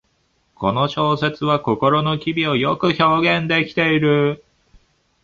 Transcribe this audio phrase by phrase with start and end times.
[0.55, 4.43] この小説は心の機微をよく表現できている